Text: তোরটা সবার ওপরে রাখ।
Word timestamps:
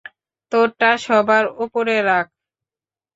তোরটা 0.51 0.89
সবার 1.05 1.43
ওপরে 1.63 1.95
রাখ। 2.01 2.25